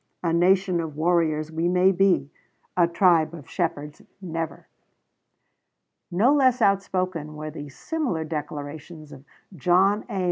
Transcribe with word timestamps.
A 0.23 0.33
nation 0.33 0.79
of 0.81 0.95
warriors 0.97 1.51
we 1.51 1.67
may 1.67 1.91
be; 1.91 2.31
a 2.75 2.87
tribe 2.87 3.35
of 3.35 3.47
shepherds 3.47 4.01
never. 4.19 4.67
No 6.09 6.33
less 6.33 6.59
outspoken 6.59 7.35
were 7.35 7.51
the 7.51 7.69
similar 7.69 8.23
declarations 8.23 9.11
of 9.11 9.23
John 9.55 10.03
A. 10.09 10.19